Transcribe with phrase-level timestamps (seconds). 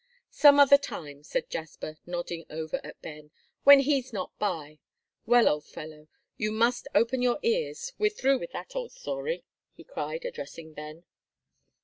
[0.31, 3.29] "Some other time," said Jasper, nodding over at Ben,
[3.65, 4.79] "when he's not by.
[5.27, 9.43] Well, old fellow, you must open your ears, we're through with that old story,"
[9.73, 11.03] he cried, addressing Ben.